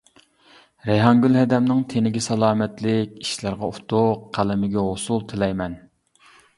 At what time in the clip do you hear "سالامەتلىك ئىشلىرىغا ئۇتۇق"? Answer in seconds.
2.29-4.27